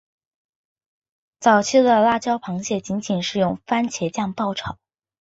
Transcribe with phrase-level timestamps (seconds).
[1.39, 4.79] 早期的辣椒螃蟹仅仅是用番茄酱爆炒。